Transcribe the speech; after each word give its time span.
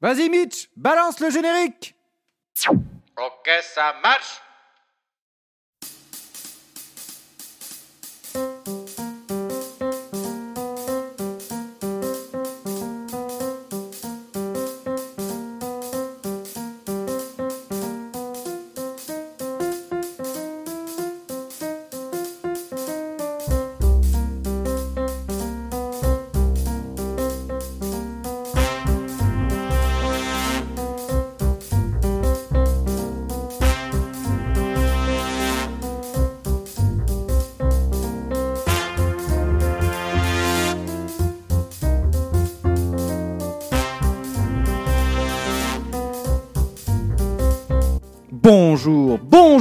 Vas-y 0.00 0.28
Mitch, 0.28 0.68
balance 0.76 1.20
le 1.20 1.30
générique 1.30 1.94
Ok, 3.16 3.48
ça 3.62 3.94
marche. 4.02 4.40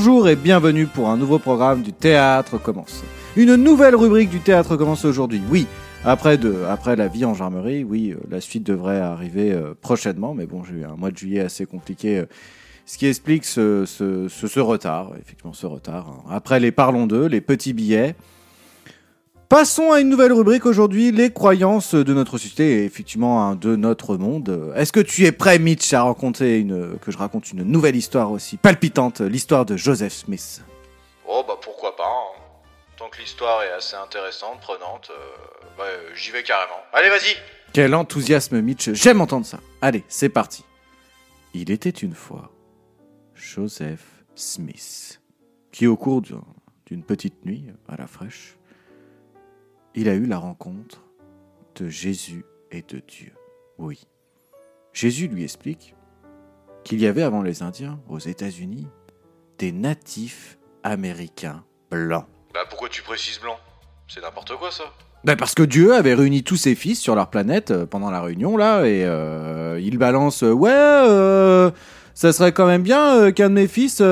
Bonjour, 0.07 0.29
et 0.29 0.35
bienvenue 0.35 0.85
pour 0.85 1.09
un 1.09 1.17
nouveau 1.17 1.39
programme 1.39 1.81
du 1.81 1.91
Théâtre 1.91 2.59
Commence. 2.59 3.03
Une 3.35 3.55
nouvelle 3.55 3.95
rubrique 3.95 4.29
du 4.29 4.39
Théâtre 4.39 4.77
Commence 4.77 5.03
aujourd'hui. 5.03 5.41
Oui, 5.49 5.65
après, 6.03 6.37
de, 6.37 6.57
après 6.69 6.95
la 6.95 7.07
vie 7.07 7.25
en 7.25 7.33
gendarmerie, 7.33 7.83
oui, 7.83 8.11
euh, 8.11 8.19
la 8.29 8.39
suite 8.39 8.61
devrait 8.61 8.99
arriver 8.99 9.51
euh, 9.51 9.73
prochainement, 9.81 10.35
mais 10.35 10.45
bon, 10.45 10.63
j'ai 10.63 10.75
eu 10.75 10.83
un 10.83 10.95
mois 10.95 11.09
de 11.09 11.17
juillet 11.17 11.39
assez 11.39 11.65
compliqué, 11.65 12.19
euh, 12.19 12.25
ce 12.85 12.99
qui 12.99 13.07
explique 13.07 13.45
ce, 13.45 13.85
ce 13.87 14.59
retard, 14.59 15.13
effectivement 15.20 15.53
ce 15.53 15.65
retard. 15.65 16.07
hein. 16.07 16.29
Après 16.29 16.59
les 16.59 16.71
Parlons 16.71 17.07
d'eux, 17.07 17.25
les 17.25 17.41
petits 17.41 17.73
billets. 17.73 18.13
Passons 19.49 19.91
à 19.91 19.99
une 19.99 20.10
nouvelle 20.10 20.34
rubrique 20.34 20.65
aujourd'hui, 20.65 21.12
les 21.12 21.32
croyances 21.32 21.93
de 21.93 22.13
notre 22.13 22.38
société 22.38 22.82
et 22.82 22.85
effectivement 22.85 23.43
hein, 23.48 23.55
de 23.55 23.76
notre 23.76 24.18
monde. 24.18 24.74
Est-ce 24.76 24.91
que 24.91 24.99
tu 24.99 25.26
es 25.26 25.32
prêt, 25.32 25.60
Mitch, 25.60 25.93
à 25.93 26.04
raconter 26.04 26.60
une, 26.60 26.98
que 26.99 27.12
je 27.12 27.18
raconte 27.18 27.52
une 27.52 27.63
nouvelle 27.63 27.96
histoire 27.96 28.32
aussi 28.32 28.57
palpitante, 28.57 29.21
l'histoire 29.21 29.65
de 29.65 29.77
Joseph 29.77 30.13
Smith? 30.13 30.62
Oh 31.27 31.43
bah 31.48 31.57
pourquoi 31.62 31.96
pas. 31.96 32.04
hein. 32.07 32.41
Tant 32.98 33.07
que 33.10 33.20
l'histoire 33.20 33.62
est 33.63 33.71
assez 33.71 33.96
intéressante, 33.96 34.60
prenante, 34.62 35.12
euh, 35.12 35.35
bah, 35.77 35.84
euh, 35.85 36.09
j'y 36.15 36.32
vais 36.32 36.43
carrément. 36.43 36.80
Allez, 36.93 37.09
vas-y 37.09 37.35
Quel 37.71 37.93
enthousiasme, 37.93 38.62
Mitch, 38.62 38.91
j'aime 38.93 39.21
entendre 39.21 39.46
ça. 39.46 39.59
Allez, 39.82 40.04
c'est 40.07 40.30
parti. 40.30 40.63
Il 41.54 41.70
était 41.71 41.90
une 41.90 42.15
fois 42.15 42.52
Joseph 43.35 44.04
Smith, 44.34 45.21
qui 45.71 45.85
au 45.87 45.98
cours 45.98 46.21
d'un- 46.21 46.41
d'une 46.87 47.04
petite 47.04 47.46
nuit 47.46 47.65
à 47.87 47.96
la 47.98 48.07
fraîche, 48.07 48.55
il 49.96 50.10
a 50.10 50.13
eu 50.13 50.26
la 50.26 50.38
rencontre 50.38 51.01
de 51.76 51.90
Jésus 51.90 52.46
et 52.71 52.82
de 52.82 53.01
Dieu. 53.07 53.34
Oui. 53.77 54.05
Jésus 54.93 55.27
lui 55.27 55.43
explique 55.43 55.96
qu'il 56.84 57.02
y 57.02 57.07
avait 57.07 57.24
avant 57.24 57.41
les 57.41 57.63
Indiens, 57.63 57.99
aux 58.10 58.20
États-Unis, 58.20 58.87
des 59.57 59.71
natifs 59.71 60.57
américains 60.84 61.63
blancs. 61.90 62.26
Bah 62.54 62.62
pourquoi 62.70 62.90
tu 62.90 63.02
précises 63.02 63.40
blanc? 63.40 63.57
C'est 64.07 64.22
n'importe 64.22 64.56
quoi 64.57 64.69
ça. 64.72 64.84
Ben 65.24 65.35
parce 65.35 65.56
que 65.56 65.63
Dieu 65.63 65.96
avait 65.96 66.13
réuni 66.13 66.44
tous 66.44 66.57
ses 66.57 66.75
fils 66.75 67.00
sur 67.02 67.16
leur 67.16 67.30
planète 67.31 67.72
euh, 67.72 67.85
pendant 67.88 68.12
la 68.12 68.22
réunion 68.22 68.57
là 68.57 68.85
et 68.85 69.03
euh, 69.03 69.80
il 69.81 69.97
balance 69.97 70.44
euh, 70.44 70.52
ouais 70.52 70.72
euh, 70.72 71.72
ça 72.13 72.31
serait 72.31 72.52
quand 72.52 72.68
même 72.68 72.84
bien 72.84 73.31
qu'un 73.31 73.50
de 73.50 73.56
mes 73.56 73.68
fils 73.68 74.03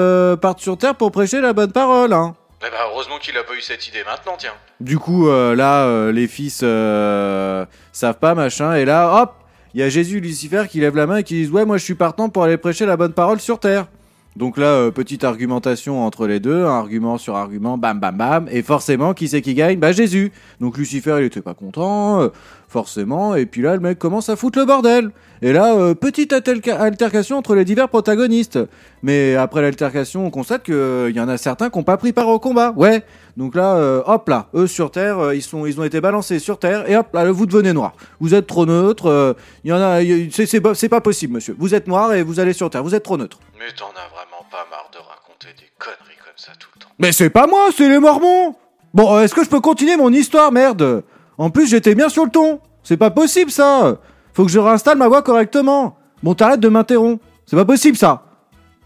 parte 0.42 0.60
sur 0.60 0.76
terre 0.76 0.96
pour 0.96 1.12
prêcher 1.12 1.40
la 1.40 1.54
bonne 1.54 1.72
parole 1.72 2.14
hein. 2.14 2.36
Eh 2.66 2.72
bah 2.72 2.78
heureusement 2.90 3.18
qu'il 3.20 3.38
a 3.38 3.44
pas 3.44 3.56
eu 3.56 3.62
cette 3.62 3.88
idée 3.88 4.04
maintenant, 4.06 4.36
tiens. 4.38 4.54
Du 4.80 4.98
coup 4.98 5.28
euh, 5.28 5.54
là 5.54 5.86
euh, 5.86 6.14
les 6.14 6.28
fils 6.28 6.62
euh, 6.64 7.66
savent 7.92 8.20
pas 8.20 8.36
machin 8.36 8.76
et 8.76 8.86
là 8.86 9.22
hop 9.22 9.34
il 9.74 9.82
y 9.82 9.84
a 9.84 9.90
Jésus 9.90 10.22
Lucifer 10.22 10.64
qui 10.70 10.80
lèvent 10.80 10.96
la 10.96 11.06
main 11.06 11.18
et 11.18 11.24
qui 11.24 11.34
disent 11.34 11.52
ouais 11.52 11.66
moi 11.66 11.78
je 11.78 11.84
suis 11.84 11.96
partant 11.96 12.30
pour 12.30 12.44
aller 12.44 12.56
prêcher 12.56 12.86
la 12.86 12.96
bonne 12.96 13.14
parole 13.14 13.42
sur 13.42 13.60
terre. 13.60 13.88
Donc 14.36 14.58
là, 14.58 14.90
petite 14.90 15.24
argumentation 15.24 16.04
entre 16.04 16.26
les 16.26 16.40
deux, 16.40 16.64
argument 16.64 17.20
sur 17.20 17.36
argument, 17.36 17.78
bam 17.78 18.00
bam 18.00 18.18
bam, 18.18 18.48
et 18.50 18.64
forcément, 18.64 19.14
qui 19.14 19.28
c'est 19.28 19.44
qui 19.44 19.54
gagne? 19.54 19.78
Bah 19.78 19.92
Jésus. 19.92 20.32
Donc 20.60 20.76
Lucifer, 20.76 21.18
il 21.20 21.26
était 21.26 21.42
pas 21.42 21.54
content, 21.54 22.32
forcément, 22.74 23.36
et 23.36 23.46
puis 23.46 23.62
là, 23.62 23.76
le 23.76 23.80
mec 23.80 24.00
commence 24.00 24.28
à 24.30 24.36
foutre 24.36 24.58
le 24.60 24.66
bordel. 24.66 25.12
Et 25.44 25.54
là, 25.54 25.76
euh, 25.76 25.94
petite 25.94 26.34
altercation 26.34 27.38
entre 27.38 27.54
les 27.54 27.66
divers 27.66 27.88
protagonistes. 27.88 28.58
Mais 29.04 29.36
après 29.36 29.62
l'altercation, 29.62 30.26
on 30.26 30.32
constate 30.32 30.64
qu'il 30.64 31.14
y 31.16 31.20
en 31.20 31.30
a 31.30 31.38
certains 31.38 31.70
qui 31.70 31.78
n'ont 31.78 31.84
pas 31.84 31.98
pris 31.98 32.14
part 32.14 32.28
au 32.30 32.40
combat. 32.40 32.74
Ouais. 32.76 33.04
Donc 33.38 33.54
là, 33.56 33.76
euh, 33.76 34.02
hop 34.08 34.28
là, 34.28 34.48
eux 34.56 34.68
sur 34.68 34.90
Terre, 34.90 35.20
euh, 35.20 35.36
ils, 35.36 35.42
sont, 35.44 35.66
ils 35.66 35.80
ont 35.80 35.84
été 35.84 36.02
balancés 36.02 36.40
sur 36.40 36.58
Terre, 36.60 36.90
et 36.90 36.98
hop 36.98 37.08
là, 37.14 37.32
vous 37.32 37.46
devenez 37.46 37.74
noir. 37.74 37.94
Vous 38.20 38.34
êtes 38.34 38.48
trop 38.48 38.66
neutre, 38.66 39.08
euh, 39.08 39.34
il 39.64 39.70
y 39.70 39.74
en 39.74 39.80
a, 39.82 40.00
c'est- 40.32 40.90
pas- 40.90 41.02
possible, 41.02 41.34
monsieur. 41.34 41.56
Vous 41.60 41.76
êtes 41.76 41.88
noir 41.88 42.14
et 42.14 42.24
vous 42.24 42.40
allez 42.40 42.54
sur 42.54 42.70
Terre, 42.70 42.84
vous 42.84 42.96
êtes 42.96 43.04
trop 43.04 43.18
neutre. 43.18 43.40
Mais 43.60 43.72
t'en 43.78 43.86
as 43.88 44.10
vraiment 44.14 44.44
pas 44.50 44.66
marre 44.72 44.90
de 44.92 44.98
raconter 44.98 45.50
des 45.58 45.70
conneries 45.78 46.18
comme 46.24 46.38
ça 46.38 46.52
tout 46.60 46.70
le 46.76 46.82
temps. 46.82 46.90
Mais 46.98 47.12
c'est 47.12 47.30
pas 47.30 47.46
moi, 47.46 47.70
c'est 47.76 47.88
les 47.88 48.00
Mormons 48.00 48.56
Bon, 48.94 49.16
euh, 49.16 49.24
est-ce 49.24 49.34
que 49.34 49.44
je 49.44 49.50
peux 49.50 49.60
continuer 49.60 49.98
mon 49.98 50.14
histoire, 50.14 50.52
merde? 50.52 51.04
En 51.38 51.50
plus, 51.50 51.68
j'étais 51.68 51.96
bien 51.96 52.10
sur 52.10 52.26
le 52.26 52.32
ton. 52.32 52.60
C'est 52.84 52.98
pas 52.98 53.12
possible, 53.12 53.52
ça 53.52 53.98
Faut 54.34 54.46
que 54.46 54.52
je 54.52 54.60
réinstalle 54.60 54.98
ma 54.98 55.08
voix 55.08 55.22
correctement. 55.22 55.98
Bon, 56.22 56.34
t'arrêtes 56.36 56.60
de 56.60 56.70
m'interrompre. 56.70 57.24
C'est 57.46 57.56
pas 57.56 57.66
possible, 57.66 57.98
ça 57.98 58.24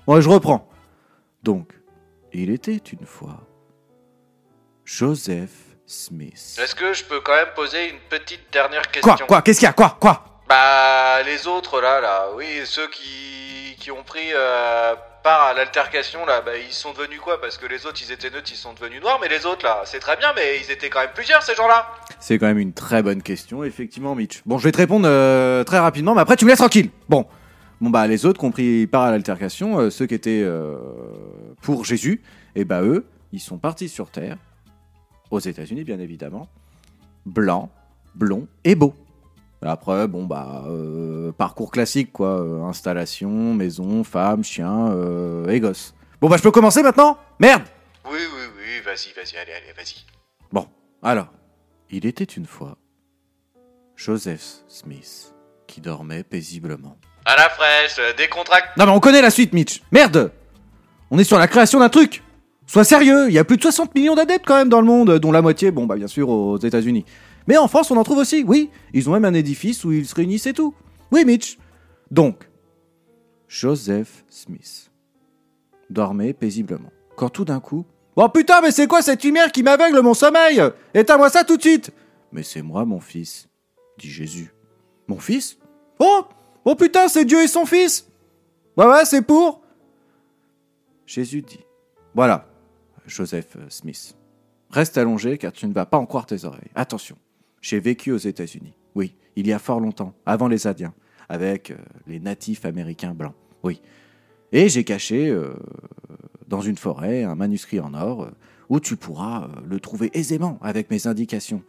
Ouais, 0.07 0.21
je 0.21 0.29
reprends. 0.29 0.69
Donc, 1.43 1.71
il 2.33 2.49
était 2.49 2.77
une 2.77 3.05
fois 3.05 3.41
Joseph 4.85 5.51
Smith. 5.85 6.57
Est-ce 6.61 6.75
que 6.75 6.93
je 6.93 7.03
peux 7.03 7.19
quand 7.21 7.35
même 7.35 7.53
poser 7.55 7.89
une 7.89 7.99
petite 8.09 8.51
dernière 8.51 8.89
question 8.89 9.15
Quoi 9.15 9.25
Quoi 9.25 9.41
Qu'est-ce 9.41 9.59
qu'il 9.59 9.67
y 9.67 9.69
a 9.69 9.73
Quoi 9.73 9.97
Quoi? 9.99 10.23
Bah 10.47 11.21
les 11.23 11.45
autres 11.45 11.81
là, 11.81 11.99
là, 11.99 12.27
oui, 12.35 12.61
ceux 12.63 12.87
qui, 12.87 13.75
qui 13.77 13.91
ont 13.91 14.03
pris 14.03 14.29
euh, 14.33 14.95
part 15.21 15.41
à 15.41 15.53
l'altercation 15.53 16.25
là, 16.25 16.39
bah 16.39 16.55
ils 16.57 16.71
sont 16.71 16.93
devenus 16.93 17.19
quoi? 17.19 17.41
Parce 17.41 17.57
que 17.57 17.65
les 17.65 17.85
autres 17.85 17.99
ils 18.01 18.13
étaient 18.13 18.29
neutres, 18.29 18.49
ils 18.53 18.57
sont 18.57 18.71
devenus 18.71 19.01
noirs, 19.01 19.17
mais 19.21 19.27
les 19.27 19.45
autres 19.45 19.65
là, 19.65 19.81
c'est 19.83 19.99
très 19.99 20.15
bien, 20.15 20.31
mais 20.37 20.59
ils 20.59 20.71
étaient 20.71 20.89
quand 20.89 21.01
même 21.01 21.11
plusieurs 21.13 21.43
ces 21.43 21.53
gens-là. 21.53 21.91
C'est 22.19 22.39
quand 22.39 22.47
même 22.47 22.57
une 22.57 22.73
très 22.73 23.03
bonne 23.03 23.21
question, 23.21 23.63
effectivement, 23.63 24.15
Mitch. 24.15 24.41
Bon, 24.45 24.57
je 24.57 24.63
vais 24.63 24.71
te 24.71 24.77
répondre 24.77 25.07
euh, 25.07 25.63
très 25.63 25.79
rapidement, 25.79 26.15
mais 26.15 26.21
après 26.21 26.35
tu 26.35 26.45
me 26.45 26.49
laisses 26.49 26.59
tranquille. 26.59 26.89
Bon, 27.09 27.25
bon 27.79 27.89
bah 27.89 28.07
les 28.07 28.25
autres 28.25 28.39
qui 28.39 28.45
ont 28.45 28.51
pris 28.51 28.87
part 28.87 29.03
à 29.03 29.11
l'altercation, 29.11 29.79
euh, 29.79 29.89
ceux 29.89 30.07
qui 30.07 30.15
étaient 30.15 30.41
euh, 30.43 30.77
pour 31.61 31.85
Jésus, 31.85 32.21
et 32.55 32.65
bah 32.65 32.81
eux, 32.81 33.05
ils 33.31 33.39
sont 33.39 33.59
partis 33.59 33.87
sur 33.87 34.09
Terre, 34.09 34.37
aux 35.31 35.39
États-Unis 35.39 35.83
bien 35.83 35.99
évidemment, 35.99 36.49
blancs, 37.25 37.69
blonds 38.15 38.47
et 38.63 38.75
beaux. 38.75 38.95
Après, 39.61 40.07
bon 40.07 40.25
bah 40.25 40.65
euh, 40.67 41.31
parcours 41.31 41.71
classique 41.71 42.13
quoi, 42.13 42.41
euh, 42.41 42.63
installation, 42.63 43.53
maison, 43.53 44.03
femme, 44.03 44.43
chien 44.43 44.89
euh, 44.91 45.47
et 45.49 45.59
gosse. 45.59 45.95
Bon 46.21 46.29
bah 46.29 46.37
je 46.37 46.43
peux 46.43 46.51
commencer 46.51 46.83
maintenant? 46.83 47.17
Merde 47.39 47.63
Oui, 48.05 48.19
oui, 48.19 48.43
oui, 48.57 48.81
vas-y, 48.85 49.13
vas-y, 49.15 49.37
allez, 49.37 49.53
allez, 49.53 49.73
vas-y. 49.75 50.05
Bon, 50.51 50.67
alors, 51.01 51.27
il 51.89 52.05
était 52.05 52.23
une 52.23 52.45
fois 52.45 52.77
Joseph 53.95 54.63
Smith 54.67 55.33
qui 55.67 55.81
dormait 55.81 56.23
paisiblement. 56.23 56.97
À 57.25 57.35
la 57.35 57.49
fraîche, 57.49 57.99
décontracte. 58.17 58.77
Non 58.77 58.85
mais 58.85 58.91
on 58.91 58.99
connaît 58.99 59.21
la 59.21 59.31
suite, 59.31 59.53
Mitch. 59.53 59.81
Merde 59.91 60.31
On 61.11 61.19
est 61.19 61.23
sur 61.23 61.37
la 61.37 61.47
création 61.47 61.79
d'un 61.79 61.89
truc. 61.89 62.23
Sois 62.65 62.83
sérieux, 62.83 63.27
il 63.29 63.33
y 63.33 63.39
a 63.39 63.45
plus 63.45 63.57
de 63.57 63.61
60 63.61 63.95
millions 63.95 64.15
d'adeptes 64.15 64.45
quand 64.45 64.57
même 64.57 64.69
dans 64.69 64.81
le 64.81 64.87
monde, 64.87 65.19
dont 65.19 65.31
la 65.31 65.41
moitié, 65.41 65.71
bon 65.71 65.85
bah 65.85 65.95
bien 65.95 66.07
sûr 66.07 66.29
aux 66.29 66.57
États-Unis. 66.57 67.05
Mais 67.47 67.57
en 67.57 67.67
France, 67.69 67.91
on 67.91 67.97
en 67.97 68.03
trouve 68.03 68.17
aussi, 68.17 68.43
oui. 68.45 68.69
Ils 68.93 69.09
ont 69.09 69.13
même 69.13 69.25
un 69.25 69.33
édifice 69.33 69.85
où 69.85 69.93
ils 69.93 70.05
se 70.05 70.13
réunissent 70.13 70.47
et 70.47 70.53
tout. 70.53 70.75
Oui, 71.11 71.23
Mitch. 71.23 71.57
Donc, 72.11 72.49
Joseph 73.47 74.25
Smith 74.29 74.91
dormait 75.89 76.33
paisiblement. 76.33 76.91
Quand 77.15 77.29
tout 77.29 77.45
d'un 77.45 77.61
coup, 77.61 77.85
Oh 78.19 78.29
putain, 78.29 78.61
mais 78.61 78.71
c'est 78.71 78.87
quoi 78.87 79.03
cette 79.03 79.23
lumière 79.23 79.51
qui 79.51 79.61
m'aveugle 79.61 80.01
mon 80.01 80.15
sommeil? 80.15 80.59
Éteins-moi 80.95 81.29
ça 81.29 81.43
tout 81.43 81.55
de 81.55 81.61
suite 81.61 81.91
Mais 82.31 82.41
c'est 82.41 82.63
moi, 82.63 82.83
mon 82.83 82.99
fils, 82.99 83.47
dit 83.99 84.09
Jésus. 84.09 84.51
Mon 85.07 85.19
fils? 85.19 85.59
Oh 85.99 86.25
Oh 86.65 86.75
putain, 86.75 87.07
c'est 87.09 87.25
Dieu 87.25 87.43
et 87.43 87.47
son 87.47 87.67
fils 87.67 88.07
Ouais, 88.75 88.87
ouais, 88.87 89.05
c'est 89.05 89.21
pour 89.21 89.61
Jésus 91.05 91.43
dit 91.43 91.59
Voilà, 92.15 92.47
Joseph 93.05 93.55
Smith. 93.69 94.15
Reste 94.71 94.97
allongé 94.97 95.37
car 95.37 95.53
tu 95.53 95.67
ne 95.67 95.73
vas 95.73 95.85
pas 95.85 95.97
en 95.99 96.07
croire 96.07 96.25
tes 96.25 96.43
oreilles. 96.43 96.71
Attention, 96.73 97.17
j'ai 97.61 97.79
vécu 97.79 98.11
aux 98.11 98.17
États-Unis. 98.17 98.73
Oui, 98.95 99.15
il 99.35 99.45
y 99.45 99.53
a 99.53 99.59
fort 99.59 99.79
longtemps, 99.79 100.15
avant 100.25 100.47
les 100.47 100.65
Indiens, 100.65 100.95
avec 101.29 101.69
euh, 101.69 101.75
les 102.07 102.19
natifs 102.19 102.65
américains 102.65 103.13
blancs. 103.13 103.35
Oui. 103.61 103.79
Et 104.51 104.69
j'ai 104.69 104.83
caché 104.83 105.29
euh, 105.29 105.53
dans 106.47 106.61
une 106.61 106.77
forêt 106.77 107.23
un 107.23 107.35
manuscrit 107.35 107.79
en 107.79 107.93
or 107.93 108.23
euh, 108.23 108.31
où 108.69 108.79
tu 108.79 108.95
pourras 108.95 109.43
euh, 109.43 109.61
le 109.67 109.79
trouver 109.79 110.09
aisément 110.13 110.59
avec 110.61 110.89
mes 110.89 111.07
indications. 111.07 111.63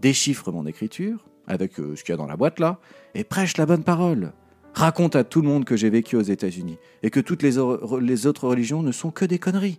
Déchiffre 0.00 0.50
mon 0.52 0.66
écriture 0.66 1.24
avec 1.46 1.78
euh, 1.78 1.96
ce 1.96 2.04
qu'il 2.04 2.12
y 2.12 2.14
a 2.14 2.16
dans 2.16 2.26
la 2.26 2.36
boîte 2.36 2.58
là 2.58 2.78
et 3.14 3.24
prêche 3.24 3.56
la 3.56 3.66
bonne 3.66 3.84
parole. 3.84 4.32
Raconte 4.74 5.14
à 5.14 5.22
tout 5.22 5.40
le 5.40 5.48
monde 5.48 5.64
que 5.64 5.76
j'ai 5.76 5.90
vécu 5.90 6.16
aux 6.16 6.22
États-Unis 6.22 6.78
et 7.02 7.10
que 7.10 7.20
toutes 7.20 7.42
les, 7.42 7.58
autres 7.58 8.48
religions 8.48 8.82
ne 8.82 8.90
sont 8.90 9.12
que 9.12 9.24
des 9.24 9.38
conneries. 9.38 9.78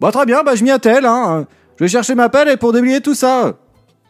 Bon, 0.00 0.10
très 0.10 0.26
bien, 0.26 0.42
bah, 0.42 0.54
je 0.54 0.64
m'y 0.64 0.70
attelle, 0.70 1.06
hein. 1.06 1.46
Je 1.78 1.84
vais 1.84 1.88
chercher 1.88 2.14
ma 2.14 2.28
pelle 2.28 2.58
pour 2.58 2.74
déblayer 2.74 3.00
tout 3.00 3.14
ça. 3.14 3.56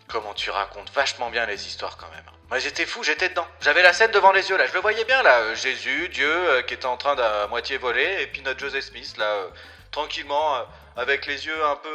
Comment 0.09 0.35
tu 0.35 0.51
racontes 0.51 0.91
vachement 0.93 1.31
bien 1.31 1.47
les 1.47 1.67
histoires 1.67 1.97
quand 1.97 2.11
même. 2.11 2.32
J'étais 2.59 2.85
fou, 2.85 3.03
j'étais 3.03 3.31
dedans. 3.31 3.47
J'avais 3.63 3.83
la 3.83 3.93
scène 3.93 4.11
devant 4.11 4.31
les 4.33 4.51
yeux 4.51 4.57
là, 4.59 4.67
je 4.67 4.75
le 4.75 4.81
voyais 4.81 5.05
bien 5.05 5.23
là. 5.23 5.39
euh, 5.41 5.55
Jésus, 5.55 6.09
Dieu 6.11 6.29
euh, 6.31 6.63
qui 6.63 6.75
était 6.75 6.87
en 6.87 6.97
train 6.99 7.15
d'à 7.15 7.47
moitié 7.47 7.79
voler, 7.79 8.19
et 8.21 8.27
puis 8.27 8.43
notre 8.43 8.61
Joseph 8.61 8.85
Smith 8.85 9.17
là, 9.17 9.25
euh, 9.25 9.49
tranquillement, 9.91 10.67
avec 10.97 11.27
les 11.27 11.47
yeux 11.47 11.65
un 11.65 11.77
peu 11.77 11.89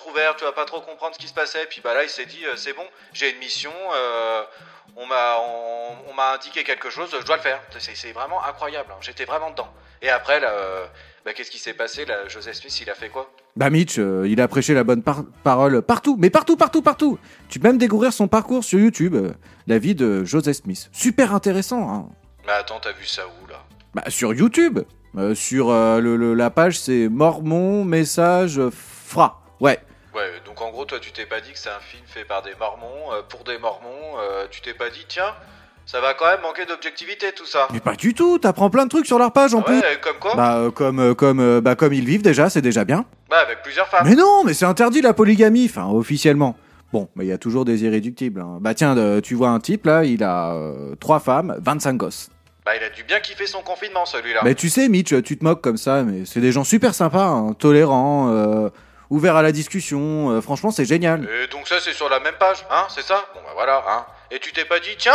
entrouverts, 0.00 0.36
tu 0.36 0.44
vas 0.44 0.52
pas 0.52 0.64
trop 0.64 0.80
comprendre 0.80 1.14
ce 1.14 1.18
qui 1.18 1.28
se 1.28 1.34
passait. 1.34 1.66
Puis 1.68 1.80
bah 1.82 1.94
là 1.94 2.02
il 2.04 2.08
s'est 2.08 2.26
dit, 2.26 2.44
euh, 2.46 2.54
c'est 2.56 2.72
bon, 2.72 2.84
j'ai 3.12 3.32
une 3.32 3.38
mission, 3.38 3.72
euh, 3.94 4.42
on 4.96 5.06
m'a 5.06 5.36
on, 5.40 6.10
on 6.10 6.14
m'a 6.14 6.34
indiqué 6.34 6.64
quelque 6.64 6.90
chose, 6.90 7.10
je 7.18 7.24
dois 7.24 7.36
le 7.36 7.42
faire. 7.42 7.60
C'est 7.78 8.12
vraiment 8.12 8.42
incroyable, 8.44 8.90
hein. 8.92 8.98
j'étais 9.00 9.24
vraiment 9.24 9.50
dedans. 9.50 9.68
Et 10.02 10.10
après 10.10 10.38
là, 10.40 10.50
euh, 10.50 10.86
bah, 11.24 11.32
qu'est-ce 11.34 11.50
qui 11.50 11.58
s'est 11.58 11.74
passé 11.74 12.04
là? 12.04 12.28
Joseph 12.28 12.54
Smith 12.56 12.80
il 12.80 12.90
a 12.90 12.94
fait 12.94 13.08
quoi? 13.08 13.30
Bah 13.56 13.70
Mitch, 13.70 13.96
il 13.96 14.40
a 14.40 14.46
prêché 14.46 14.72
la 14.74 14.84
bonne 14.84 15.02
par- 15.02 15.24
parole 15.42 15.82
partout, 15.82 16.16
mais 16.18 16.30
partout, 16.30 16.56
partout, 16.56 16.82
partout. 16.82 17.18
Tu 17.48 17.58
peux 17.58 17.66
même 17.68 17.78
découvrir 17.78 18.12
son 18.12 18.28
parcours 18.28 18.62
sur 18.62 18.78
YouTube, 18.78 19.16
la 19.66 19.78
vie 19.78 19.96
de 19.96 20.24
Joseph 20.24 20.58
Smith. 20.58 20.88
Super 20.92 21.34
intéressant, 21.34 21.92
hein. 21.92 22.08
Mais 22.46 22.52
attends, 22.52 22.78
t'as 22.80 22.92
vu 22.92 23.04
ça 23.04 23.22
où 23.26 23.46
là? 23.48 23.56
Bah 23.94 24.04
sur 24.08 24.32
YouTube, 24.34 24.78
Euh, 25.16 25.34
sur 25.34 25.70
euh, 25.70 26.00
le, 26.00 26.16
le- 26.16 26.34
la 26.34 26.50
page 26.50 26.78
c'est 26.78 27.08
Mormon 27.08 27.82
message 27.82 28.60
fra. 28.70 29.40
Ouais. 29.58 29.78
Donc 30.58 30.66
en 30.68 30.70
gros, 30.72 30.84
toi, 30.84 30.98
tu 31.00 31.12
t'es 31.12 31.26
pas 31.26 31.40
dit 31.40 31.52
que 31.52 31.58
c'est 31.58 31.68
un 31.68 31.78
film 31.80 32.02
fait 32.06 32.24
par 32.24 32.42
des 32.42 32.50
mormons, 32.58 33.12
euh, 33.12 33.22
pour 33.28 33.44
des 33.44 33.58
mormons, 33.58 34.18
euh, 34.18 34.46
tu 34.50 34.60
t'es 34.60 34.74
pas 34.74 34.90
dit, 34.90 35.04
tiens, 35.06 35.32
ça 35.86 36.00
va 36.00 36.14
quand 36.14 36.26
même 36.26 36.40
manquer 36.42 36.66
d'objectivité 36.66 37.26
tout 37.32 37.46
ça. 37.46 37.68
Mais 37.72 37.78
pas 37.78 37.94
du 37.94 38.12
tout, 38.12 38.38
t'apprends 38.38 38.68
plein 38.68 38.84
de 38.84 38.90
trucs 38.90 39.06
sur 39.06 39.18
leur 39.20 39.32
page 39.32 39.54
en 39.54 39.62
plus. 39.62 39.80
Comme 40.00 40.18
quoi 40.18 40.34
Bah 40.34 40.56
euh, 40.56 40.70
comme 40.72 40.98
euh, 40.98 41.14
comme 41.14 41.38
euh, 41.40 41.60
bah 41.60 41.76
comme 41.76 41.92
ils 41.92 42.04
vivent 42.04 42.22
déjà, 42.22 42.50
c'est 42.50 42.60
déjà 42.60 42.84
bien. 42.84 43.04
Bah, 43.30 43.36
avec 43.38 43.62
plusieurs 43.62 43.86
femmes. 43.86 44.06
Mais 44.08 44.16
non, 44.16 44.42
mais 44.44 44.52
c'est 44.52 44.64
interdit 44.64 45.00
la 45.00 45.14
polygamie, 45.14 45.66
enfin 45.70 45.86
officiellement. 45.86 46.56
Bon, 46.92 47.08
mais 47.14 47.24
il 47.24 47.28
y 47.28 47.32
a 47.32 47.38
toujours 47.38 47.64
des 47.64 47.84
irréductibles. 47.84 48.40
hein. 48.40 48.58
Bah 48.60 48.74
tiens, 48.74 48.96
tu 49.22 49.34
vois 49.34 49.50
un 49.50 49.60
type 49.60 49.86
là, 49.86 50.04
il 50.04 50.24
a 50.24 50.54
euh, 50.54 50.96
trois 50.96 51.20
femmes, 51.20 51.56
25 51.60 51.96
gosses. 51.96 52.30
Bah, 52.66 52.72
il 52.76 52.82
a 52.82 52.90
dû 52.90 53.04
bien 53.04 53.20
kiffer 53.20 53.46
son 53.46 53.62
confinement, 53.62 54.04
celui-là. 54.06 54.40
Mais 54.42 54.54
tu 54.56 54.68
sais, 54.68 54.88
Mitch, 54.88 55.14
tu 55.22 55.38
te 55.38 55.44
moques 55.44 55.60
comme 55.62 55.76
ça, 55.76 56.02
mais 56.02 56.24
c'est 56.24 56.40
des 56.40 56.50
gens 56.50 56.64
super 56.64 56.94
sympas, 56.94 57.26
hein, 57.28 57.52
tolérants, 57.52 58.70
ouverts 59.10 59.36
à 59.36 59.42
la 59.42 59.52
discussion. 59.52 60.30
euh, 60.30 60.40
franchement, 60.40 60.70
c'est 60.70 60.84
génial. 60.84 61.28
Et 61.44 61.46
donc 61.48 61.66
ça, 61.68 61.76
c'est 61.80 61.92
sur 61.92 62.08
la 62.08 62.20
même 62.20 62.34
page, 62.38 62.64
hein, 62.70 62.84
c'est 62.88 63.02
ça? 63.04 63.24
Bon, 63.34 63.40
bah 63.44 63.52
voilà, 63.54 63.84
hein. 63.88 64.06
Et 64.30 64.38
tu 64.38 64.52
t'es 64.52 64.64
pas 64.64 64.78
dit, 64.80 64.94
tiens, 64.98 65.12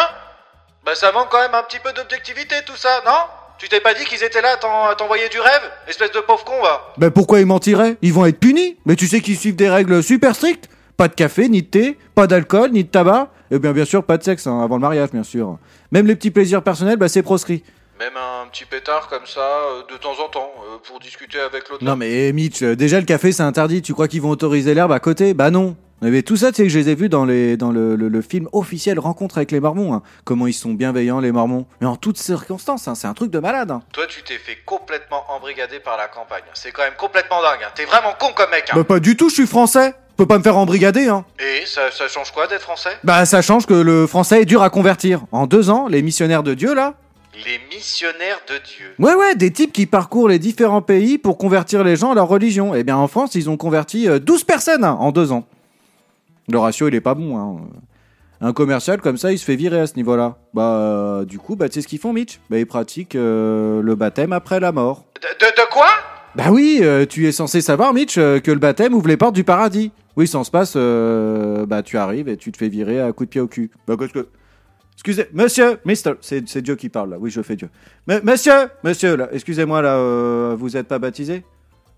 bah 0.85 0.95
ça 0.95 1.11
manque 1.11 1.29
quand 1.29 1.41
même 1.41 1.53
un 1.55 1.63
petit 1.63 1.79
peu 1.79 1.91
d'objectivité 1.93 2.55
tout 2.65 2.75
ça, 2.75 3.01
non? 3.05 3.11
Tu 3.59 3.69
t'es 3.69 3.79
pas 3.79 3.93
dit 3.93 4.03
qu'ils 4.05 4.23
étaient 4.23 4.41
là 4.41 4.53
à 4.53 4.57
t'en- 4.57 4.85
à 4.87 4.95
t'envoyer 4.95 5.29
du 5.29 5.39
rêve 5.39 5.61
Espèce 5.87 6.11
de 6.11 6.19
pauvre 6.19 6.43
con, 6.43 6.59
va 6.61 6.93
Ben 6.97 7.11
pourquoi 7.11 7.39
ils 7.39 7.45
mentiraient? 7.45 7.95
Ils 8.01 8.11
vont 8.11 8.25
être 8.25 8.39
punis. 8.39 8.77
Mais 8.85 8.95
tu 8.95 9.07
sais 9.07 9.21
qu'ils 9.21 9.37
suivent 9.37 9.55
des 9.55 9.69
règles 9.69 10.03
super 10.03 10.35
strictes. 10.35 10.67
Pas 10.97 11.07
de 11.07 11.13
café, 11.13 11.47
ni 11.47 11.61
de 11.61 11.67
thé, 11.67 11.97
pas 12.15 12.27
d'alcool, 12.27 12.71
ni 12.71 12.83
de 12.83 12.89
tabac. 12.89 13.29
Et 13.51 13.59
bien 13.59 13.71
bien 13.71 13.85
sûr, 13.85 14.03
pas 14.03 14.17
de 14.17 14.23
sexe 14.23 14.47
hein, 14.47 14.61
avant 14.61 14.75
le 14.75 14.81
mariage, 14.81 15.11
bien 15.11 15.23
sûr. 15.23 15.57
Même 15.91 16.07
les 16.07 16.15
petits 16.15 16.31
plaisirs 16.31 16.61
personnels, 16.63 16.97
bah, 16.97 17.07
c'est 17.07 17.21
proscrit. 17.23 17.63
Même 18.03 18.17
un 18.17 18.47
petit 18.49 18.65
pétard 18.65 19.07
comme 19.07 19.25
ça, 19.25 19.39
euh, 19.39 19.83
de 19.89 19.97
temps 19.97 20.15
en 20.21 20.27
temps, 20.27 20.51
euh, 20.65 20.77
pour 20.85 20.99
discuter 20.99 21.39
avec 21.39 21.69
l'autre. 21.69 21.85
Non 21.85 21.95
mais 21.95 22.33
Mitch, 22.33 22.61
euh, 22.61 22.75
déjà 22.75 22.99
le 22.99 23.05
café 23.05 23.31
c'est 23.31 23.43
interdit. 23.43 23.81
Tu 23.81 23.93
crois 23.93 24.09
qu'ils 24.09 24.21
vont 24.21 24.31
autoriser 24.31 24.73
l'herbe 24.73 24.91
à 24.91 24.99
côté? 24.99 25.33
Bah 25.33 25.51
non. 25.51 25.77
Mais 26.01 26.21
tout 26.21 26.35
ça, 26.35 26.49
tu 26.51 26.55
sais 26.57 26.63
que 26.63 26.69
je 26.69 26.79
les 26.79 26.89
ai 26.89 26.95
vus 26.95 27.07
dans, 27.07 27.23
les, 27.23 27.55
dans 27.55 27.71
le, 27.71 27.95
le- 27.95 28.09
le 28.09 28.21
film 28.21 28.49
officiel 28.51 28.99
Rencontre 28.99 29.37
avec 29.37 29.51
les 29.51 29.61
Mormons. 29.61 29.93
hein. 29.93 30.01
Comment 30.25 30.47
ils 30.47 30.53
sont 30.53 30.73
bienveillants, 30.73 31.21
les 31.21 31.31
Mormons. 31.31 31.65
Mais 31.79 31.87
en 31.87 31.95
toutes 31.95 32.17
circonstances, 32.17 32.89
hein, 32.89 32.95
c'est 32.95 33.07
un 33.07 33.13
truc 33.13 33.31
de 33.31 33.39
malade. 33.39 33.71
hein. 33.71 33.83
Toi, 33.93 34.05
tu 34.07 34.21
t'es 34.21 34.37
fait 34.37 34.57
complètement 34.65 35.23
embrigader 35.29 35.79
par 35.79 35.95
la 35.95 36.09
campagne. 36.09 36.43
C'est 36.55 36.73
quand 36.73 36.83
même 36.83 36.95
complètement 36.97 37.41
dingue. 37.41 37.59
hein. 37.65 37.71
T'es 37.73 37.85
vraiment 37.85 38.13
con 38.19 38.33
comme 38.35 38.49
mec. 38.51 38.65
hein. 38.69 38.73
Bah 38.75 38.83
pas 38.83 38.99
du 38.99 39.15
tout, 39.15 39.29
je 39.29 39.35
suis 39.35 39.47
français. 39.47 39.93
Je 40.11 40.17
peux 40.17 40.27
pas 40.27 40.37
me 40.39 40.43
faire 40.43 40.57
embrigader, 40.57 41.07
hein. 41.07 41.23
Et 41.39 41.65
ça, 41.65 41.89
ça 41.89 42.09
change 42.09 42.31
quoi 42.31 42.47
d'être 42.47 42.61
français? 42.63 42.97
Bah 43.05 43.25
ça 43.25 43.41
change 43.41 43.65
que 43.65 43.73
le 43.73 44.05
français 44.05 44.41
est 44.41 44.45
dur 44.45 44.61
à 44.61 44.69
convertir. 44.69 45.21
En 45.31 45.47
deux 45.47 45.69
ans, 45.69 45.87
les 45.87 46.01
missionnaires 46.03 46.43
de 46.43 46.53
Dieu, 46.53 46.73
là, 46.75 46.95
Les 47.35 47.59
missionnaires 47.75 48.39
de 48.47 48.55
Dieu. 48.55 48.85
Ouais, 48.99 49.15
ouais, 49.15 49.35
des 49.35 49.51
types 49.51 49.73
qui 49.73 49.85
parcourent 49.85 50.29
les 50.29 50.39
différents 50.39 50.81
pays 50.83 51.17
pour 51.17 51.37
convertir 51.37 51.83
les 51.83 51.95
gens 51.95 52.11
à 52.11 52.15
leur 52.15 52.27
religion. 52.27 52.75
Eh 52.75 52.83
bien, 52.83 52.95
en 52.95 53.07
France, 53.07 53.35
ils 53.35 53.49
ont 53.49 53.57
converti 53.57 54.07
euh, 54.07 54.19
12 54.19 54.43
personnes 54.43 54.83
hein, 54.83 54.97
en 54.99 55.11
deux 55.11 55.31
ans. 55.31 55.45
Le 56.47 56.59
ratio, 56.59 56.87
il 56.89 56.95
est 56.95 57.01
pas 57.01 57.15
bon. 57.15 57.37
Hein. 57.37 57.61
Un 58.41 58.53
commercial 58.53 59.01
comme 59.01 59.17
ça, 59.17 59.31
il 59.31 59.39
se 59.39 59.45
fait 59.45 59.55
virer 59.55 59.79
à 59.79 59.87
ce 59.87 59.95
niveau-là. 59.95 60.37
Bah, 60.53 60.77
euh, 60.77 61.25
du 61.25 61.39
coup, 61.39 61.55
bah, 61.55 61.69
tu 61.69 61.75
sais 61.75 61.81
ce 61.81 61.87
qu'ils 61.87 61.99
font, 61.99 62.13
Mitch? 62.13 62.39
Bah, 62.49 62.59
ils 62.59 62.67
pratiquent 62.67 63.15
euh, 63.15 63.81
le 63.81 63.95
baptême 63.95 64.33
après 64.33 64.59
la 64.59 64.71
mort. 64.71 65.05
De, 65.21 65.27
de, 65.45 65.51
de 65.51 65.69
quoi? 65.71 65.87
Bah 66.35 66.45
oui, 66.51 66.79
euh, 66.81 67.05
tu 67.05 67.27
es 67.27 67.31
censé 67.31 67.61
savoir, 67.61 67.93
Mitch, 67.93 68.17
euh, 68.17 68.39
que 68.39 68.51
le 68.51 68.57
baptême 68.59 68.93
ouvre 68.93 69.07
les 69.07 69.17
portes 69.17 69.35
du 69.35 69.43
paradis. 69.43 69.91
Oui, 70.17 70.27
ça 70.27 70.43
se 70.43 70.51
passe, 70.51 70.73
euh, 70.75 71.65
bah, 71.65 71.83
tu 71.83 71.97
arrives 71.97 72.27
et 72.27 72.37
tu 72.37 72.51
te 72.51 72.57
fais 72.57 72.69
virer 72.69 72.99
à 72.99 73.11
coup 73.11 73.25
de 73.25 73.29
pied 73.29 73.41
au 73.41 73.47
cul. 73.47 73.71
Bah, 73.87 73.95
qu'est-ce 73.97 74.13
que... 74.13 74.27
Excusez, 74.93 75.27
monsieur, 75.33 75.79
mister, 75.85 76.13
c'est 76.21 76.61
Dieu 76.61 76.75
qui 76.75 76.89
parle 76.89 77.09
là, 77.11 77.17
oui 77.19 77.29
je 77.29 77.41
fais 77.41 77.55
Dieu. 77.55 77.69
Mais, 78.07 78.21
monsieur, 78.21 78.69
monsieur, 78.83 79.17
là, 79.17 79.27
excusez-moi 79.31 79.81
là, 79.81 79.95
euh, 79.95 80.55
vous 80.57 80.77
êtes 80.77 80.87
pas 80.87 80.99
baptisé? 80.99 81.43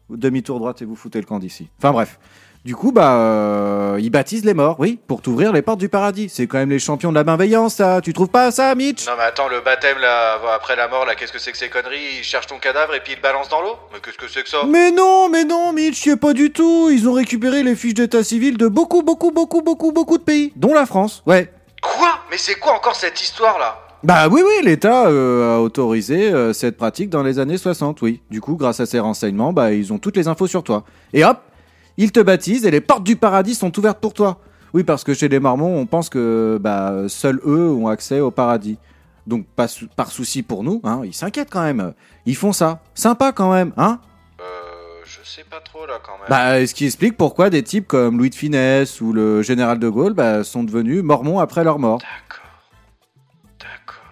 Demi-tour 0.09 0.59
droite 0.59 0.81
et 0.81 0.85
vous 0.85 0.95
foutez 0.95 1.19
le 1.19 1.25
camp 1.25 1.39
d'ici. 1.39 1.67
Enfin 1.77 1.91
bref. 1.91 2.19
Du 2.63 2.75
coup, 2.75 2.91
bah, 2.91 3.17
euh, 3.17 3.99
ils 4.01 4.09
baptisent 4.09 4.43
les 4.43 4.55
morts, 4.55 4.77
oui, 4.79 4.97
pour 5.05 5.21
t'ouvrir 5.21 5.53
les 5.53 5.61
portes 5.61 5.79
du 5.79 5.87
paradis. 5.87 6.29
C'est 6.29 6.47
quand 6.47 6.57
même 6.57 6.71
les 6.71 6.79
champions 6.79 7.11
de 7.11 7.15
la 7.15 7.23
bienveillance, 7.23 7.75
ça. 7.75 8.01
Tu 8.01 8.11
trouves 8.11 8.29
pas 8.29 8.49
ça, 8.49 8.73
Mitch? 8.73 9.05
Non 9.05 9.13
mais 9.17 9.23
attends, 9.23 9.47
le 9.47 9.61
baptême 9.61 9.99
là, 9.99 10.39
après 10.55 10.75
la 10.75 10.87
mort 10.87 11.05
là, 11.05 11.13
qu'est-ce 11.13 11.31
que 11.31 11.37
c'est 11.37 11.51
que 11.51 11.59
ces 11.59 11.69
conneries? 11.69 12.17
Ils 12.19 12.23
cherchent 12.23 12.47
ton 12.47 12.57
cadavre 12.57 12.95
et 12.95 13.01
puis 13.01 13.13
ils 13.13 13.17
le 13.17 13.21
balancent 13.21 13.49
dans 13.49 13.61
l'eau? 13.61 13.75
Mais 13.93 13.99
qu'est-ce 14.03 14.17
que 14.17 14.27
c'est 14.27 14.41
que 14.41 14.49
ça? 14.49 14.63
Mais 14.67 14.89
non, 14.89 15.29
mais 15.29 15.43
non, 15.43 15.73
Mitch, 15.73 16.07
y 16.07 16.09
est 16.09 16.15
pas 16.15 16.33
du 16.33 16.51
tout. 16.51 16.89
Ils 16.91 17.07
ont 17.07 17.13
récupéré 17.13 17.61
les 17.61 17.75
fiches 17.75 17.93
d'état 17.93 18.23
civil 18.23 18.57
de 18.57 18.67
beaucoup, 18.67 19.03
beaucoup, 19.03 19.29
beaucoup, 19.29 19.61
beaucoup, 19.61 19.91
beaucoup 19.91 20.17
de 20.17 20.23
pays, 20.23 20.51
dont 20.55 20.73
la 20.73 20.87
France. 20.87 21.21
Ouais. 21.27 21.51
Quoi 21.97 22.19
Mais 22.29 22.37
c'est 22.37 22.55
quoi 22.55 22.73
encore 22.73 22.95
cette 22.95 23.21
histoire 23.21 23.57
là 23.57 23.79
Bah 24.03 24.27
oui, 24.27 24.41
oui, 24.45 24.65
l'État 24.65 25.07
euh, 25.07 25.55
a 25.55 25.61
autorisé 25.61 26.31
euh, 26.31 26.51
cette 26.51 26.77
pratique 26.77 27.09
dans 27.09 27.23
les 27.23 27.39
années 27.39 27.57
60, 27.57 28.01
oui. 28.01 28.21
Du 28.29 28.41
coup, 28.41 28.55
grâce 28.55 28.79
à 28.79 28.85
ces 28.85 28.99
renseignements, 28.99 29.53
bah 29.53 29.71
ils 29.71 29.93
ont 29.93 29.97
toutes 29.97 30.17
les 30.17 30.27
infos 30.27 30.47
sur 30.47 30.63
toi. 30.63 30.83
Et 31.13 31.23
hop, 31.23 31.39
ils 31.97 32.11
te 32.11 32.19
baptisent 32.19 32.65
et 32.65 32.71
les 32.71 32.81
portes 32.81 33.03
du 33.03 33.15
paradis 33.15 33.55
sont 33.55 33.77
ouvertes 33.79 33.99
pour 33.99 34.13
toi. 34.13 34.39
Oui, 34.73 34.83
parce 34.83 35.05
que 35.05 35.13
chez 35.13 35.29
les 35.29 35.39
Mormons, 35.39 35.77
on 35.77 35.85
pense 35.85 36.09
que 36.09 36.59
bah 36.61 37.03
seuls 37.07 37.39
eux 37.45 37.69
ont 37.69 37.87
accès 37.87 38.19
au 38.19 38.31
paradis. 38.31 38.77
Donc 39.25 39.45
pas 39.55 39.67
par 39.95 40.11
souci 40.11 40.43
pour 40.43 40.63
nous, 40.63 40.81
hein, 40.83 41.01
ils 41.05 41.13
s'inquiètent 41.13 41.49
quand 41.49 41.63
même. 41.63 41.93
Ils 42.25 42.35
font 42.35 42.51
ça, 42.51 42.79
sympa 42.93 43.31
quand 43.31 43.51
même, 43.51 43.71
hein 43.77 43.99
je 45.25 45.29
sais 45.31 45.43
pas 45.43 45.59
trop 45.59 45.87
là 45.87 45.99
quand 46.03 46.17
même. 46.19 46.27
Bah, 46.29 46.65
ce 46.67 46.73
qui 46.75 46.85
explique 46.85 47.17
pourquoi 47.17 47.49
des 47.49 47.63
types 47.63 47.87
comme 47.87 48.19
Louis 48.19 48.29
de 48.29 48.35
Finesse 48.35 49.01
ou 49.01 49.11
le 49.11 49.41
général 49.41 49.79
de 49.79 49.89
Gaulle 49.89 50.13
bah, 50.13 50.43
sont 50.43 50.63
devenus 50.63 51.01
mormons 51.01 51.39
après 51.39 51.63
leur 51.63 51.79
mort. 51.79 51.99
D'accord. 51.99 52.45
D'accord. 53.59 54.03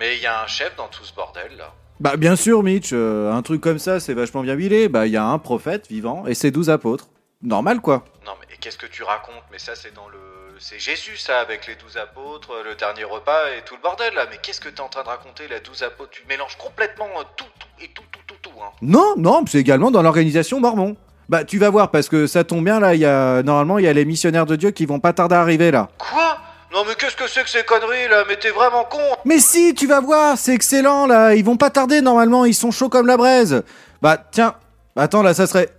Mais 0.00 0.16
il 0.16 0.22
y 0.22 0.26
a 0.26 0.42
un 0.42 0.46
chef 0.48 0.74
dans 0.76 0.88
tout 0.88 1.04
ce 1.04 1.14
bordel 1.14 1.56
là. 1.56 1.72
Bah, 2.00 2.16
bien 2.16 2.36
sûr, 2.36 2.62
Mitch, 2.62 2.90
euh, 2.92 3.32
un 3.32 3.42
truc 3.42 3.60
comme 3.60 3.78
ça, 3.78 3.98
c'est 4.00 4.14
vachement 4.14 4.42
bien 4.42 4.54
huilé. 4.54 4.88
Bah, 4.88 5.06
il 5.06 5.12
y 5.12 5.16
a 5.16 5.24
un 5.24 5.38
prophète 5.38 5.88
vivant 5.88 6.26
et 6.26 6.34
ses 6.34 6.50
douze 6.50 6.70
apôtres. 6.70 7.08
Normal, 7.42 7.80
quoi. 7.80 8.04
Non 8.26 8.32
mais 8.40 8.56
qu'est-ce 8.60 8.78
que 8.78 8.86
tu 8.86 9.04
racontes? 9.04 9.44
Mais 9.52 9.60
ça 9.60 9.76
c'est 9.76 9.94
dans 9.94 10.08
le... 10.08 10.18
C'est 10.58 10.80
Jésus 10.80 11.16
ça, 11.16 11.38
avec 11.38 11.68
les 11.68 11.76
douze 11.76 11.96
apôtres, 11.98 12.52
le 12.64 12.74
dernier 12.74 13.04
repas 13.04 13.50
et 13.56 13.62
tout 13.62 13.76
le 13.76 13.80
bordel 13.80 14.12
là. 14.14 14.26
Mais 14.28 14.38
qu'est-ce 14.42 14.60
que 14.60 14.68
t'es 14.68 14.80
en 14.80 14.88
train 14.88 15.04
de 15.04 15.08
raconter, 15.08 15.46
les 15.46 15.60
douze 15.60 15.84
apôtres? 15.84 16.10
Tu 16.10 16.24
mélanges 16.28 16.58
complètement 16.58 17.08
euh, 17.16 17.22
tout, 17.36 17.46
tout 17.60 17.68
et 17.80 17.88
tout, 17.94 18.02
tout. 18.10 18.17
Hein. 18.62 18.70
Non, 18.82 19.14
non, 19.16 19.44
c'est 19.48 19.58
également 19.58 19.90
dans 19.90 20.02
l'organisation 20.02 20.60
mormon. 20.60 20.96
Bah, 21.28 21.44
tu 21.44 21.58
vas 21.58 21.68
voir, 21.68 21.90
parce 21.90 22.08
que 22.08 22.26
ça 22.26 22.44
tombe 22.44 22.64
bien, 22.64 22.80
là, 22.80 22.94
y 22.94 23.04
a, 23.04 23.42
normalement, 23.42 23.78
il 23.78 23.84
y 23.84 23.88
a 23.88 23.92
les 23.92 24.04
missionnaires 24.04 24.46
de 24.46 24.56
Dieu 24.56 24.70
qui 24.70 24.86
vont 24.86 24.98
pas 24.98 25.12
tarder 25.12 25.34
à 25.34 25.40
arriver, 25.40 25.70
là. 25.70 25.88
Quoi? 25.98 26.38
Non 26.72 26.84
mais 26.86 26.94
qu'est-ce 26.96 27.16
que 27.16 27.26
c'est 27.26 27.42
que 27.42 27.48
ces 27.48 27.64
conneries 27.64 28.08
là? 28.10 28.24
Mais 28.28 28.36
t'es 28.36 28.50
vraiment 28.50 28.84
con 28.84 28.98
Mais 29.24 29.38
si, 29.38 29.74
tu 29.74 29.86
vas 29.86 30.00
voir, 30.00 30.36
c'est 30.36 30.54
excellent, 30.54 31.06
là, 31.06 31.34
ils 31.34 31.44
vont 31.44 31.56
pas 31.56 31.70
tarder, 31.70 32.02
normalement, 32.02 32.44
ils 32.44 32.54
sont 32.54 32.70
chauds 32.70 32.90
comme 32.90 33.06
la 33.06 33.16
braise. 33.16 33.62
Bah, 34.02 34.18
tiens, 34.30 34.54
attends, 34.94 35.22
là, 35.22 35.32
ça 35.32 35.46
serait... 35.46 35.70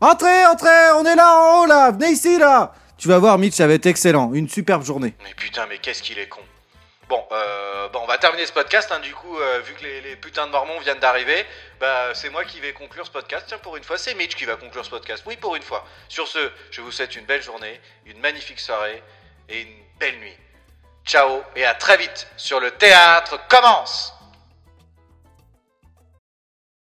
Entrez, 0.00 0.46
entrez, 0.46 0.90
on 0.98 1.04
est 1.04 1.14
là 1.14 1.38
en 1.38 1.62
haut, 1.62 1.66
là, 1.66 1.92
venez 1.92 2.10
ici, 2.10 2.36
là 2.36 2.72
Tu 2.98 3.06
vas 3.06 3.18
voir, 3.18 3.38
Mitch, 3.38 3.54
ça 3.54 3.68
va 3.68 3.74
être 3.74 3.86
excellent, 3.86 4.32
une 4.32 4.48
superbe 4.48 4.84
journée. 4.84 5.14
Mais 5.22 5.34
putain, 5.36 5.62
mais 5.68 5.78
qu'est-ce 5.78 6.02
qu'il 6.02 6.18
est 6.18 6.28
con. 6.28 6.40
Bon, 7.08 7.26
euh, 7.32 7.88
bon, 7.88 8.00
on 8.00 8.06
va 8.06 8.16
terminer 8.16 8.46
ce 8.46 8.52
podcast, 8.52 8.90
hein, 8.92 9.00
du 9.00 9.14
coup, 9.14 9.38
euh, 9.38 9.60
vu 9.60 9.74
que 9.74 9.84
les, 9.84 10.16
putains 10.16 10.46
de 10.46 10.52
mormons 10.52 10.78
viennent 10.80 11.00
d'arriver, 11.00 11.44
bah, 11.80 12.14
c'est 12.14 12.30
moi 12.30 12.44
qui 12.44 12.60
vais 12.60 12.72
conclure 12.72 13.04
ce 13.04 13.10
podcast. 13.10 13.44
Tiens, 13.48 13.58
pour 13.58 13.76
une 13.76 13.84
fois, 13.84 13.98
c'est 13.98 14.14
Mitch 14.14 14.34
qui 14.34 14.44
va 14.44 14.56
conclure 14.56 14.84
ce 14.84 14.90
podcast. 14.90 15.22
Oui, 15.26 15.36
pour 15.36 15.56
une 15.56 15.62
fois. 15.62 15.84
Sur 16.08 16.28
ce, 16.28 16.38
je 16.70 16.80
vous 16.80 16.92
souhaite 16.92 17.16
une 17.16 17.24
belle 17.24 17.42
journée, 17.42 17.80
une 18.06 18.18
magnifique 18.20 18.60
soirée 18.60 19.02
et 19.48 19.62
une 19.62 19.74
belle 19.98 20.18
nuit. 20.18 20.36
Ciao 21.04 21.42
et 21.56 21.64
à 21.64 21.74
très 21.74 21.96
vite 21.96 22.28
sur 22.36 22.60
le 22.60 22.70
théâtre 22.70 23.40
commence 23.48 24.14